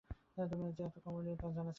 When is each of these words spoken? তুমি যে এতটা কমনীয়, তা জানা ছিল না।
তুমি 0.09 0.67
যে 0.71 0.81
এতটা 0.83 0.99
কমনীয়, 1.05 1.35
তা 1.35 1.47
জানা 1.47 1.49
ছিল 1.49 1.57
না। 1.57 1.69